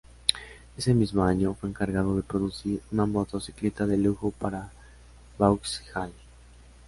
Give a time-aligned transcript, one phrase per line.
[0.79, 4.71] Ese mismo año fue encargado de producir una motocicleta de lujo para
[5.37, 6.11] Vauxhall.